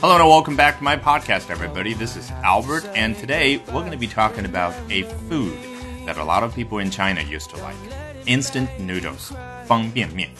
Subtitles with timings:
[0.00, 1.94] Hello and welcome back to my podcast, everybody.
[1.94, 5.52] This is Albert, and today we're going to be talking about a food
[6.06, 7.76] that a lot of people in China used to like
[8.26, 9.32] instant noodles,
[9.66, 10.30] 方便面。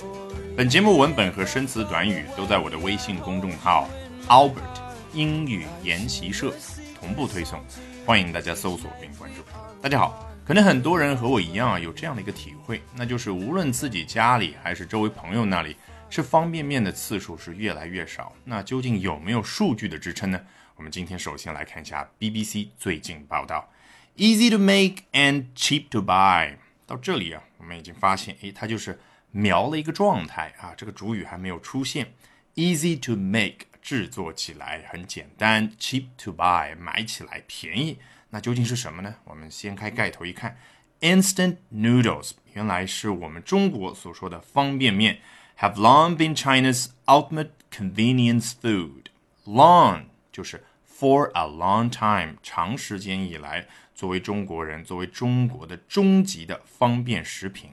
[0.57, 3.89] 本节目文本和生词短语都在我的微信公众号
[4.29, 4.81] Albert
[5.13, 6.55] 英语研习社
[6.99, 7.61] 同步推送，
[8.07, 9.43] 欢迎大家搜索并关注。
[9.83, 15.77] 大家好，可能很多人和我一样啊，有这样的一个体会，那就是无论自己家里还是周围朋友那里。
[16.10, 20.40] 吃方便面的次数是越来越少，那究竟有没有数据的支撑呢？
[20.76, 23.70] 我们今天首先来看一下 BBC 最近报道
[24.16, 26.58] ：Easy to make and cheap to buy。
[26.86, 29.00] 到这里啊，我们已经发现，诶，它就是
[29.32, 32.14] 描了一个状态啊，这个主语还没有出现。
[32.56, 37.98] Easy to make，制作起来很简单；cheap to buy，买起来便宜。
[38.30, 39.16] 那究竟是什么呢？
[39.26, 40.58] 我们掀开盖头一看
[41.02, 45.20] ，Instant noodles，原来是我们中国所说的方便面。
[45.60, 49.10] Have long been China's ultimate convenience food.
[49.46, 57.72] Long 就是 for a long time，长时间以来，作为中国人，作为中国的终极的方便食品。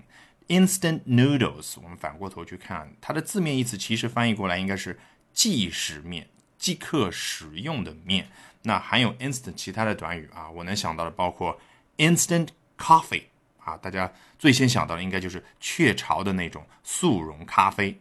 [0.49, 4.99] Instant noodles，我们反过头去看，它的字面意思其实翻译过来应该是
[5.33, 8.29] 即食面，即刻使用的面。
[8.63, 11.59] 那含有 instant 其他的短语啊，我能想到的包括
[11.97, 13.25] instant coffee。
[13.65, 18.01] 啊，大家最先想到的应该就是雀巢的那种速溶咖啡，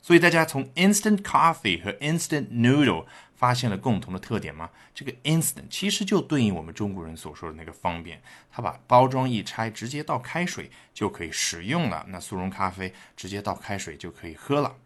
[0.00, 4.70] 所以大家从 instant coffee 和 instant noodle 发现了共同的特点吗？
[4.94, 12.06] 这个 instant 其实就对应我们中国人所说的那个方便，它把包装一拆，直接倒开水就可以食用了。
[12.08, 14.76] 那速溶咖啡直接倒开水就可以喝了。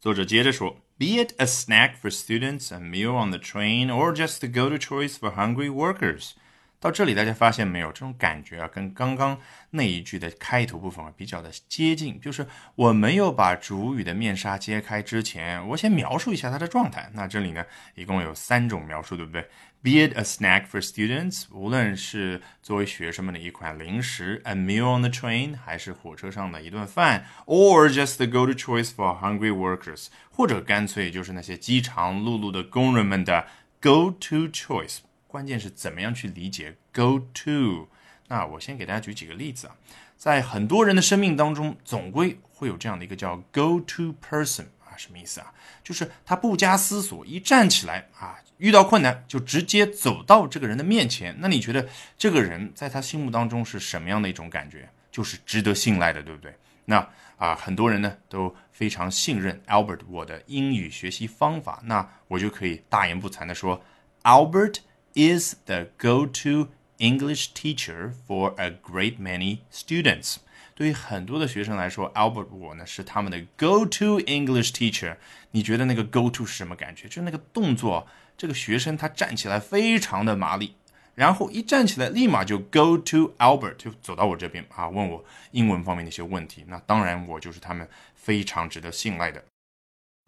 [0.00, 4.78] 作者接着说，Be it a snack for students, a meal on the train, or just the go-to
[4.78, 6.32] choice for hungry workers.
[6.78, 7.88] 到这里，大家发现没有？
[7.88, 9.38] 这种感觉啊，跟刚刚
[9.70, 12.20] 那一句的开头部分啊比较的接近。
[12.20, 17.10] 就是我没有把主语的面纱揭开之前，我先描述一下它的状态。
[17.14, 19.48] 那这里呢，一共有三种描述，对不对
[19.82, 29.50] ？Be it a snack for students，无论是作为学生们的一款零食，a meal on the train，还是火车上的一顿饭，or just the go-to choice for hungry
[29.50, 33.46] workers，或者干脆就是那些饥肠辘辘的工人们的
[33.80, 34.98] go-to choice。
[35.36, 37.86] 关键是怎么样去理解 go to？
[38.28, 39.76] 那我先给大家举几个例子啊，
[40.16, 45.52] 在很多人的生命当中，总归会有这样的一个叫 go to person 啊，什么意思啊？
[45.84, 51.36] 就是他不加思索，一站起来啊，遇到困难就直接走到这个人的面前。
[51.38, 51.86] 那你觉得
[52.16, 54.88] 这个人在他心目当中是什么样的一种感觉？
[55.12, 56.50] 就是值得信赖的，对不对？
[56.86, 63.84] 那啊，很多人呢都非常信任 Albert 我的英语学习方法，那我就可以大言不惭的说
[64.22, 64.78] ，Albert。
[65.16, 66.68] Is the go-to
[66.98, 70.36] English teacher for a great many students。
[70.74, 75.16] 对于很多的学生来说，Albert 我呢是他们的 go-to English teacher。
[75.52, 77.08] 你觉得那个 go-to 是什么感觉？
[77.08, 78.06] 就是那个动作，
[78.36, 80.74] 这个学生他站起来非常的麻利，
[81.14, 86.64] 然后一站起来立马就 go to Albert，就走到我这边啊，问我英文方面的一些问题。
[86.68, 89.42] 那当然，我就是他们非常值得信赖的。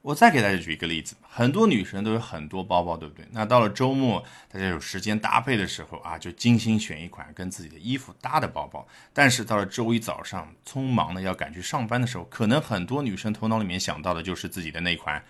[0.09, 3.27] 我再给大家举一个例子，很多女生都有很多包包，对不对？
[3.31, 8.89] 那到了周末，大家有时间搭配的时候啊，就精心选一款跟自己的衣服搭的包包。
[9.13, 15.23] 但是到了周一早上，匆忙的要赶去上班的时候，可能很多女生头脑里面想到的就是自己的那款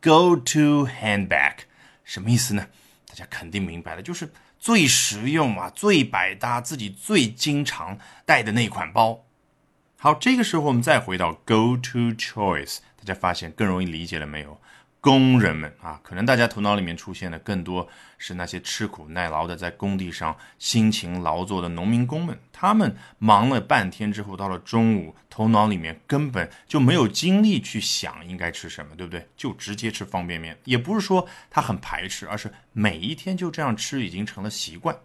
[0.00, 1.54] go to handbag，
[2.04, 2.64] 什么意思呢？
[3.08, 9.24] 大家肯定明白了，就是最实用啊、最百搭、自己最经常带的那款包。
[10.02, 14.58] 好，这个时候我们再回到 go to choice，大家发现更容易理解了没有？
[14.98, 29.28] 工人们啊，可能大家头脑里面出现的更多是那些吃苦耐劳的在工地上辛勤劳作的农民工们，他们忙了半天之后，到了中午，头脑里面根本就没有精力去想应该吃什么，对不对？
[29.36, 34.96] 就直接吃方便面，也不是说他很排斥，而是每一天就这样吃已经成了习惯。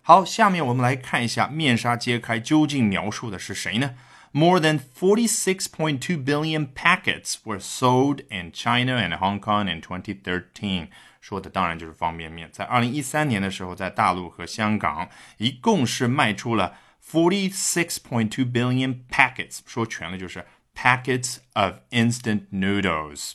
[0.00, 3.94] 好，下面我们来看一下面纱揭开究竟描述的是谁呢
[4.33, 10.89] ？More than 46.2 billion packets were sold in China and Hong Kong in 2013。
[11.19, 12.49] 说的当然就是方便面。
[12.51, 23.33] 在二零一三年的时候，在大陆和香港一共是卖出了 46.2 billion packets，说全了就是 packets of instant noodles，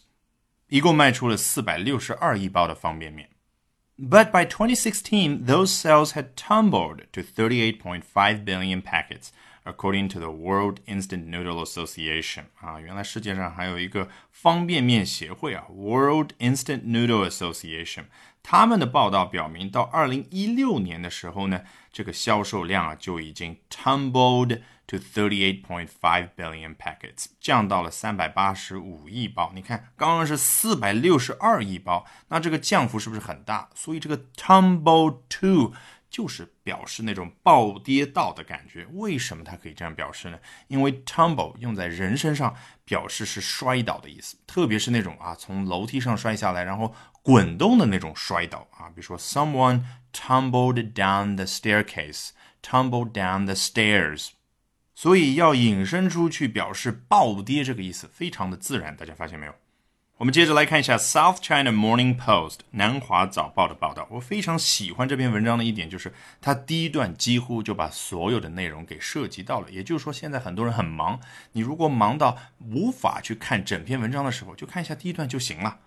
[0.68, 3.28] 一共卖出了四百六十二亿包的方便面。
[3.98, 9.28] But by 2016, those sales had tumbled to 38.5 billion packets.
[9.66, 18.06] According to the World Instant Noodle Association，啊，原来世界上还有一个方便面协会啊，World Instant Noodle Association。
[18.42, 21.62] 他们的报道表明，到二零一六年的时候呢，
[21.92, 25.88] 这个销售量啊就已经 tumbled to 38.5
[26.36, 29.52] billion packets，降到了三百八十五亿包。
[29.54, 33.68] 你看，刚刚是四百六十二亿包，那这个降幅是不是很大？
[33.76, 35.72] 所以这个 tumble to
[36.09, 38.85] 就是表示那种暴跌到的感觉。
[38.93, 40.39] 为什么它可以这样表示呢？
[40.67, 42.55] 因为 tumble 用在人身上，
[42.85, 49.83] 表示是摔倒的意思，特别是那种啊从楼梯上摔下来，然后滚动的那种摔倒啊，比如说 someone
[50.13, 54.29] tumbled down the staircase，tumbled down the stairs。
[54.95, 58.97] 所以要引申出去表示暴跌这个意思，非常的自然。
[58.97, 59.53] 大家发现没有？
[60.18, 64.06] 我们接着来看一下《South China Morning Post》南华早报的报道。
[64.08, 69.68] 我非常喜欢这篇文章的一点就是，它第一段几乎就把所有的内容给涉及到了。
[69.68, 71.18] 也就是说，现在很多人很忙，
[71.52, 75.78] 你如果忙到无法去看整篇文章的时候，就看一下第一段就行了。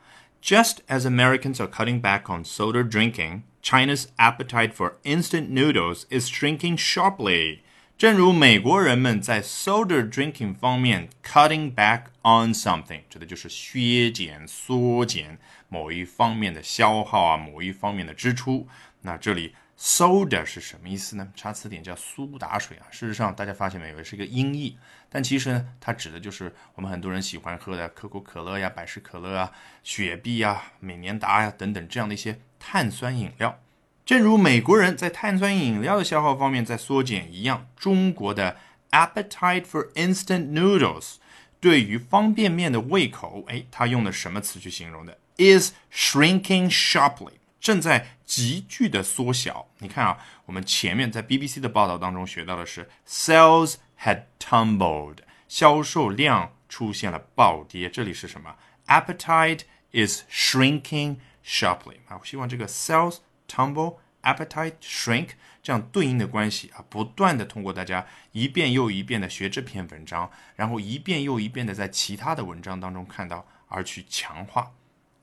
[0.44, 6.30] Just as Americans are cutting back on soda drinking, China's appetite for instant noodles is
[6.30, 7.60] shrinking sharply.
[8.01, 15.39] 正如美国人们在 soda drinking 方面 cutting back on something，指的就是削减、缩减
[15.69, 18.67] 某一方面的消耗啊，某一方面的支出。
[19.03, 21.31] 那这里 soda 是什么意思呢？
[21.37, 22.89] 查词典叫苏打水啊。
[22.91, 24.79] 事实上，大家发现没有，是一个音译，
[25.11, 33.61] 但其实呢，它指的就是我们很多人喜欢喝的可口可乐呀、百事可乐啊、雪碧啊、美年达呀等等这样的一些碳酸饮料。
[34.11, 38.57] 正如美国人在碳酸饮料的消耗方面在缩减一样，中国的
[38.91, 41.19] appetite for instant noodles
[41.61, 49.69] 对于方便面的胃口，哎，他用的什么词去形容的？is shrinking sharply，正在急剧的缩小。
[49.79, 57.89] 你看啊，我们前面在 BBC 的报道当中学到的是 sales had tumbled，销售量出现了暴跌。
[57.89, 58.57] 这里是什么
[58.89, 59.61] ？appetite
[59.93, 63.19] is shrinking sharply 啊，我希望这个 sales。
[63.50, 65.30] tumble, appetite, shrink
[65.62, 74.72] 这样对应的关系啊，不断的通过大家一遍又一遍的学这篇文章，然后一遍又一遍的在其他的文章当中看到，而去强化。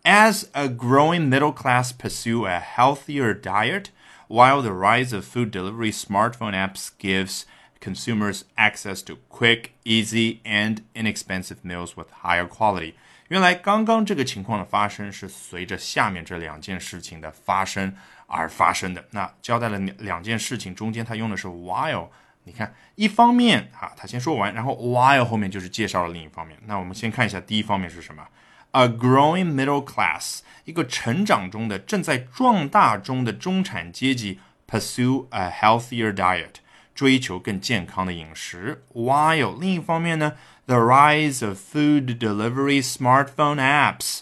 [0.05, 3.87] As a growing middle class pursue a healthier diet,
[4.27, 7.45] while the rise of food delivery smartphone apps gives
[7.81, 12.95] consumers access to quick, easy, and inexpensive meals with higher quality.
[13.29, 17.95] 原来刚刚这个情况的发生是随着下面这两件事情的发生
[18.28, 19.04] 而发生的。
[19.12, 22.10] 那交代了两两件事情，中间他用的是 while。
[22.44, 26.58] 你看，一方面啊，他先说完，然后 while 后面就是介绍了另一方面。
[26.66, 28.26] 那我们先看一下第一方面是什么
[28.72, 36.56] ？A growing middle class，一个成长中的、正在壮大中的中产阶级，pursue a healthier diet，
[36.96, 38.86] 追求更健康的饮食。
[38.94, 40.34] While 另一方面呢
[40.68, 44.22] ？The rise of food delivery smartphone apps，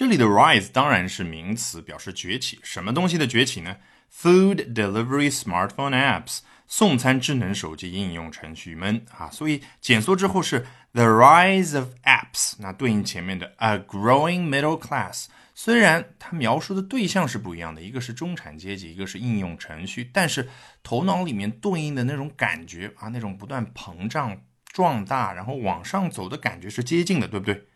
[0.00, 2.58] 这里的 rise 当然是名词，表示崛起。
[2.62, 3.76] 什么东西的崛起呢
[4.10, 9.28] ？Food delivery smartphone apps，送餐智能手机应用程序们啊。
[9.30, 10.64] 所以简缩之后是
[10.94, 15.26] the rise of apps，那对应前面的 a growing middle class。
[15.54, 20.48] 虽然它描述的对象是不一样的，一个是中产阶级，一个是应用程序，但是
[20.82, 24.40] 头脑里面对应的那种感觉啊，那种不断膨胀。
[24.72, 27.66] 壮大，然后往上走的感觉是接近的，对不对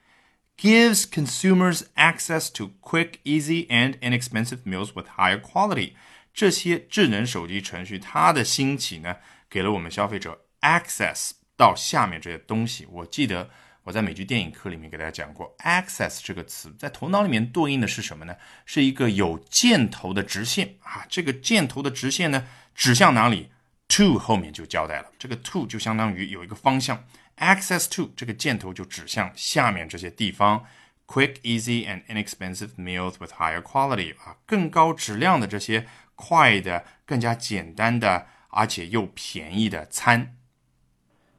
[0.57, 5.93] ？Gives consumers access to quick, easy, and inexpensive meals with higher quality。
[6.33, 9.17] 这些智能手机程序它的兴起呢，
[9.51, 12.87] 给了我们消费者 access 到下面这些东西。
[12.91, 13.51] 我记得
[13.83, 18.35] 我在美剧电影课里面给大家讲过，access 这个词在头脑里面对应的是什么呢？
[18.65, 21.05] 是一个有箭头的直线啊。
[21.09, 23.51] 这个箭头的直线呢，指向哪里
[23.89, 27.05] ？To 后面就交代了，这个 to 就相当于有一个方向
[27.39, 30.65] ，access to 这个箭头就指向下面这些地方
[31.07, 40.37] ，quick, easy and inexpensive meals with higher quality 啊，更高质量的这些快的、更加简单的，而且又便宜的餐。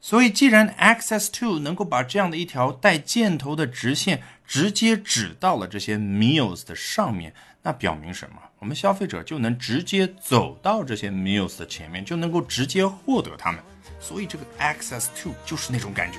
[0.02, 7.34] 所以，既然 access to 能够把这样的一条带箭头的直线直接指到了这些 meals 的上面，
[7.64, 8.36] 那表明什么？
[8.60, 13.64] 我们消费者就能直接走到这些 meals 的前面，就能够直接获得它们。
[14.00, 16.19] 所以，这个 access to 就是那种感觉。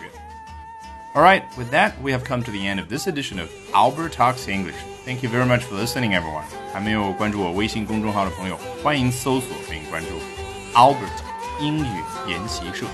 [1.13, 4.13] All right, with that, we have come to the end of this edition of Albert
[4.13, 4.77] Talks English.
[5.05, 6.45] Thank you very much for listening, everyone.
[6.71, 10.09] 还没有关注我微信公众号的朋友，欢迎搜索并关注
[10.73, 11.09] Albert
[11.59, 12.85] 英语研习社。